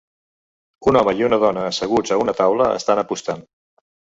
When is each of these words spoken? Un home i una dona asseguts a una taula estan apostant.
Un 0.91 0.97
home 1.01 1.13
i 1.19 1.27
una 1.27 1.39
dona 1.45 1.67
asseguts 1.73 2.15
a 2.15 2.19
una 2.25 2.35
taula 2.43 2.73
estan 2.81 3.03
apostant. 3.07 3.45